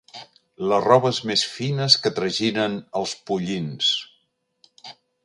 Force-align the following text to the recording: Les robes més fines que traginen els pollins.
Les 0.69 0.79
robes 0.85 1.19
més 1.31 1.43
fines 1.57 1.97
que 2.05 2.11
traginen 2.19 2.79
els 3.01 3.13
pollins. 3.29 3.91